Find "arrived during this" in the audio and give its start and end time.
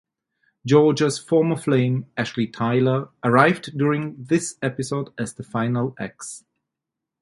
3.23-4.57